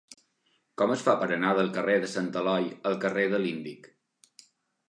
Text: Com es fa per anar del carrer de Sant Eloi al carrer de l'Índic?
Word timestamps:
Com 0.81 0.93
es 0.95 1.03
fa 1.07 1.13
per 1.23 1.27
anar 1.35 1.51
del 1.59 1.69
carrer 1.77 1.97
de 2.05 2.09
Sant 2.13 2.31
Eloi 2.43 2.67
al 2.93 2.99
carrer 3.07 3.27
de 3.35 3.43
l'Índic? 3.45 3.91